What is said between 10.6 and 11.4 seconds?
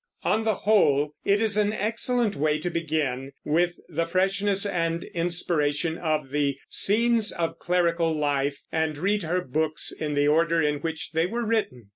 which they